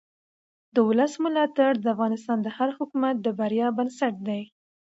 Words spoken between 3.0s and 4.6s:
د بریا بنسټ دی